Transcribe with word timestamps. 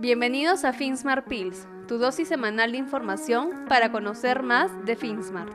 Bienvenidos 0.00 0.64
a 0.64 0.72
FinSmart 0.72 1.28
Pills, 1.28 1.68
tu 1.86 1.98
dosis 1.98 2.26
semanal 2.26 2.72
de 2.72 2.78
información 2.78 3.66
para 3.68 3.92
conocer 3.92 4.42
más 4.42 4.70
de 4.86 4.96
FinSmart. 4.96 5.52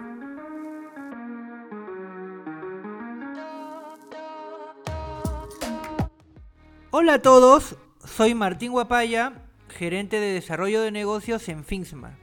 Hola 6.91 7.15
a 7.15 7.21
todos, 7.23 7.75
soy 8.05 8.35
Martín 8.35 8.73
Guapaya, 8.73 9.33
gerente 9.67 10.19
de 10.19 10.33
desarrollo 10.33 10.83
de 10.83 10.91
negocios 10.91 11.49
en 11.49 11.63
FinSmart. 11.63 12.19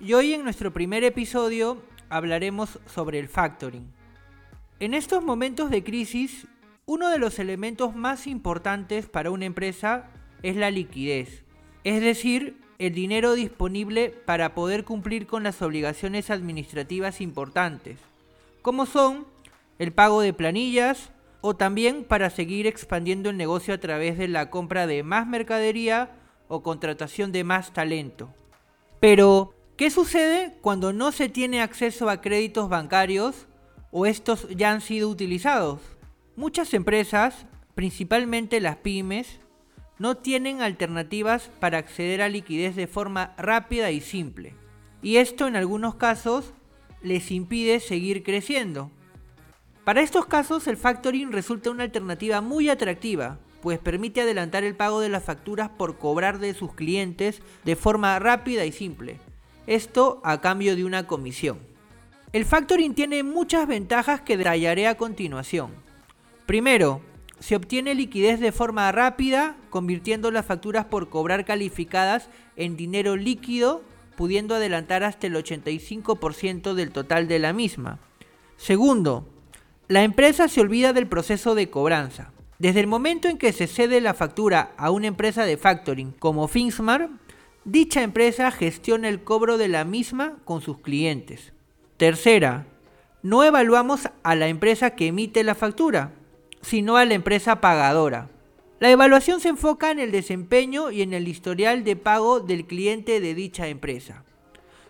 Y 0.00 0.14
hoy 0.14 0.32
en 0.32 0.42
nuestro 0.42 0.72
primer 0.72 1.04
episodio 1.04 1.82
hablaremos 2.08 2.80
sobre 2.86 3.18
el 3.18 3.28
factoring. 3.28 3.92
En 4.80 4.94
estos 4.94 5.22
momentos 5.22 5.68
de 5.68 5.84
crisis, 5.84 6.46
uno 6.86 7.10
de 7.10 7.18
los 7.18 7.38
elementos 7.38 7.94
más 7.94 8.26
importantes 8.26 9.06
para 9.06 9.30
una 9.30 9.44
empresa 9.44 10.08
es 10.48 10.54
la 10.54 10.70
liquidez, 10.70 11.42
es 11.82 12.00
decir, 12.00 12.56
el 12.78 12.94
dinero 12.94 13.34
disponible 13.34 14.10
para 14.10 14.54
poder 14.54 14.84
cumplir 14.84 15.26
con 15.26 15.42
las 15.42 15.60
obligaciones 15.60 16.30
administrativas 16.30 17.20
importantes, 17.20 17.98
como 18.62 18.86
son 18.86 19.26
el 19.80 19.92
pago 19.92 20.20
de 20.20 20.32
planillas 20.32 21.10
o 21.40 21.56
también 21.56 22.04
para 22.04 22.30
seguir 22.30 22.68
expandiendo 22.68 23.30
el 23.30 23.36
negocio 23.36 23.74
a 23.74 23.78
través 23.78 24.18
de 24.18 24.28
la 24.28 24.50
compra 24.50 24.86
de 24.86 25.02
más 25.02 25.26
mercadería 25.26 26.10
o 26.46 26.62
contratación 26.62 27.32
de 27.32 27.42
más 27.42 27.72
talento. 27.72 28.32
Pero, 29.00 29.52
¿qué 29.76 29.90
sucede 29.90 30.54
cuando 30.60 30.92
no 30.92 31.10
se 31.10 31.28
tiene 31.28 31.60
acceso 31.60 32.08
a 32.08 32.20
créditos 32.20 32.68
bancarios 32.68 33.48
o 33.90 34.06
estos 34.06 34.48
ya 34.50 34.70
han 34.70 34.80
sido 34.80 35.08
utilizados? 35.08 35.80
Muchas 36.36 36.72
empresas, 36.72 37.46
principalmente 37.74 38.60
las 38.60 38.76
pymes, 38.76 39.40
no 39.98 40.16
tienen 40.16 40.62
alternativas 40.62 41.50
para 41.60 41.78
acceder 41.78 42.22
a 42.22 42.28
liquidez 42.28 42.76
de 42.76 42.86
forma 42.86 43.34
rápida 43.38 43.90
y 43.90 44.00
simple. 44.00 44.54
Y 45.02 45.16
esto 45.16 45.46
en 45.46 45.56
algunos 45.56 45.94
casos 45.94 46.52
les 47.02 47.30
impide 47.30 47.80
seguir 47.80 48.22
creciendo. 48.22 48.90
Para 49.84 50.00
estos 50.00 50.26
casos 50.26 50.66
el 50.66 50.76
factoring 50.76 51.32
resulta 51.32 51.70
una 51.70 51.84
alternativa 51.84 52.40
muy 52.40 52.68
atractiva, 52.68 53.38
pues 53.62 53.78
permite 53.78 54.20
adelantar 54.20 54.64
el 54.64 54.76
pago 54.76 55.00
de 55.00 55.08
las 55.08 55.24
facturas 55.24 55.70
por 55.70 55.98
cobrar 55.98 56.38
de 56.38 56.54
sus 56.54 56.74
clientes 56.74 57.40
de 57.64 57.76
forma 57.76 58.18
rápida 58.18 58.64
y 58.64 58.72
simple. 58.72 59.18
Esto 59.66 60.20
a 60.24 60.40
cambio 60.40 60.76
de 60.76 60.84
una 60.84 61.06
comisión. 61.06 61.58
El 62.32 62.44
factoring 62.44 62.94
tiene 62.94 63.22
muchas 63.22 63.66
ventajas 63.66 64.20
que 64.20 64.36
detallaré 64.36 64.86
a 64.88 64.96
continuación. 64.96 65.70
Primero, 66.44 67.00
se 67.40 67.56
obtiene 67.56 67.94
liquidez 67.94 68.40
de 68.40 68.52
forma 68.52 68.90
rápida, 68.92 69.56
convirtiendo 69.70 70.30
las 70.30 70.46
facturas 70.46 70.86
por 70.86 71.08
cobrar 71.08 71.44
calificadas 71.44 72.28
en 72.56 72.76
dinero 72.76 73.16
líquido, 73.16 73.82
pudiendo 74.16 74.54
adelantar 74.54 75.04
hasta 75.04 75.26
el 75.26 75.34
85% 75.34 76.74
del 76.74 76.90
total 76.90 77.28
de 77.28 77.38
la 77.38 77.52
misma. 77.52 77.98
Segundo, 78.56 79.28
la 79.88 80.02
empresa 80.02 80.48
se 80.48 80.60
olvida 80.60 80.92
del 80.92 81.06
proceso 81.06 81.54
de 81.54 81.70
cobranza. 81.70 82.32
Desde 82.58 82.80
el 82.80 82.86
momento 82.86 83.28
en 83.28 83.36
que 83.36 83.52
se 83.52 83.66
cede 83.66 84.00
la 84.00 84.14
factura 84.14 84.72
a 84.78 84.90
una 84.90 85.08
empresa 85.08 85.44
de 85.44 85.58
factoring 85.58 86.12
como 86.12 86.48
Finsmart, 86.48 87.10
dicha 87.64 88.02
empresa 88.02 88.50
gestiona 88.50 89.08
el 89.08 89.22
cobro 89.22 89.58
de 89.58 89.68
la 89.68 89.84
misma 89.84 90.38
con 90.44 90.62
sus 90.62 90.78
clientes. 90.78 91.52
Tercera, 91.98 92.66
no 93.22 93.44
evaluamos 93.44 94.08
a 94.22 94.34
la 94.34 94.48
empresa 94.48 94.90
que 94.90 95.08
emite 95.08 95.44
la 95.44 95.54
factura, 95.54 96.12
sino 96.66 96.96
a 96.96 97.04
la 97.04 97.14
empresa 97.14 97.60
pagadora. 97.60 98.28
La 98.80 98.90
evaluación 98.90 99.38
se 99.38 99.50
enfoca 99.50 99.92
en 99.92 100.00
el 100.00 100.10
desempeño 100.10 100.90
y 100.90 101.02
en 101.02 101.14
el 101.14 101.28
historial 101.28 101.84
de 101.84 101.94
pago 101.94 102.40
del 102.40 102.66
cliente 102.66 103.20
de 103.20 103.34
dicha 103.36 103.68
empresa. 103.68 104.24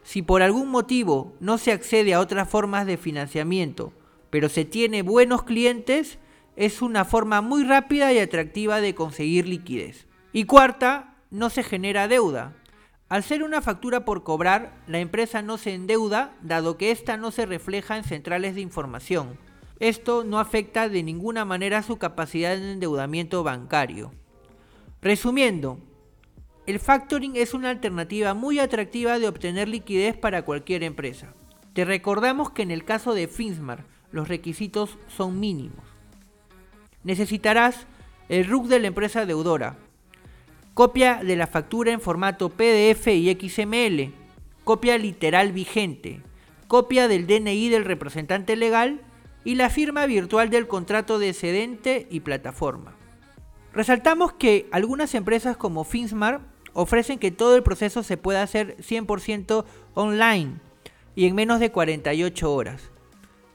Si 0.02 0.22
por 0.22 0.40
algún 0.40 0.70
motivo 0.70 1.34
no 1.38 1.58
se 1.58 1.72
accede 1.72 2.14
a 2.14 2.20
otras 2.20 2.48
formas 2.48 2.86
de 2.86 2.96
financiamiento, 2.96 3.92
pero 4.30 4.48
se 4.48 4.64
tiene 4.64 5.02
buenos 5.02 5.42
clientes, 5.42 6.18
es 6.56 6.80
una 6.80 7.04
forma 7.04 7.42
muy 7.42 7.62
rápida 7.62 8.10
y 8.10 8.20
atractiva 8.20 8.80
de 8.80 8.94
conseguir 8.94 9.46
liquidez. 9.46 10.06
Y 10.32 10.44
cuarta, 10.44 11.14
no 11.30 11.50
se 11.50 11.62
genera 11.62 12.08
deuda. 12.08 12.56
Al 13.10 13.22
ser 13.22 13.42
una 13.42 13.60
factura 13.60 14.06
por 14.06 14.22
cobrar, 14.22 14.72
la 14.86 15.00
empresa 15.00 15.42
no 15.42 15.58
se 15.58 15.74
endeuda, 15.74 16.32
dado 16.40 16.78
que 16.78 16.90
ésta 16.90 17.18
no 17.18 17.32
se 17.32 17.44
refleja 17.44 17.98
en 17.98 18.04
centrales 18.04 18.54
de 18.54 18.62
información, 18.62 19.38
esto 19.78 20.24
no 20.24 20.38
afecta 20.38 20.88
de 20.88 21.02
ninguna 21.02 21.44
manera 21.44 21.82
su 21.82 21.98
capacidad 21.98 22.56
de 22.56 22.72
endeudamiento 22.72 23.42
bancario. 23.42 24.12
Resumiendo, 25.02 25.78
el 26.66 26.80
factoring 26.80 27.36
es 27.36 27.54
una 27.54 27.70
alternativa 27.70 28.34
muy 28.34 28.58
atractiva 28.58 29.18
de 29.18 29.28
obtener 29.28 29.68
liquidez 29.68 30.16
para 30.16 30.42
cualquier 30.42 30.82
empresa. 30.82 31.34
Te 31.74 31.84
recordamos 31.84 32.50
que 32.50 32.62
en 32.62 32.70
el 32.70 32.84
caso 32.84 33.14
de 33.14 33.28
Finsmar 33.28 33.84
los 34.10 34.28
requisitos 34.28 34.98
son 35.08 35.38
mínimos. 35.38 35.84
Necesitarás 37.04 37.86
el 38.28 38.46
RUC 38.46 38.66
de 38.66 38.80
la 38.80 38.88
empresa 38.88 39.26
deudora, 39.26 39.76
copia 40.74 41.22
de 41.22 41.36
la 41.36 41.46
factura 41.46 41.92
en 41.92 42.00
formato 42.00 42.48
PDF 42.48 43.06
y 43.08 43.32
XML, 43.32 44.12
copia 44.64 44.98
literal 44.98 45.52
vigente, 45.52 46.22
copia 46.66 47.06
del 47.06 47.26
DNI 47.26 47.68
del 47.68 47.84
representante 47.84 48.56
legal 48.56 49.00
y 49.46 49.54
la 49.54 49.70
firma 49.70 50.06
virtual 50.06 50.50
del 50.50 50.66
contrato 50.66 51.20
de 51.20 51.28
excedente 51.28 52.08
y 52.10 52.18
plataforma. 52.18 52.96
Resaltamos 53.72 54.32
que 54.32 54.66
algunas 54.72 55.14
empresas 55.14 55.56
como 55.56 55.84
Finsmart 55.84 56.42
ofrecen 56.72 57.20
que 57.20 57.30
todo 57.30 57.54
el 57.54 57.62
proceso 57.62 58.02
se 58.02 58.16
pueda 58.16 58.42
hacer 58.42 58.76
100% 58.78 59.64
online 59.94 60.54
y 61.14 61.26
en 61.26 61.36
menos 61.36 61.60
de 61.60 61.70
48 61.70 62.52
horas. 62.52 62.90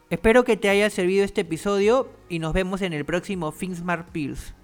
Espero 0.09 0.45
que 0.45 0.55
te 0.55 0.69
haya 0.69 0.89
servido 0.89 1.25
este 1.25 1.41
episodio 1.41 2.09
y 2.29 2.39
nos 2.39 2.53
vemos 2.53 2.81
en 2.81 2.93
el 2.93 3.03
próximo 3.03 3.51
Finsmart 3.51 4.11
Pills. 4.11 4.55